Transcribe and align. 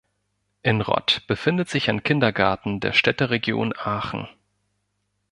In 0.63 0.81
Rott 0.81 1.21
befindet 1.27 1.69
sich 1.69 1.87
ein 1.87 2.01
Kindergarten 2.01 2.79
der 2.79 2.91
Städteregion 2.91 3.71
Aachen. 3.77 4.27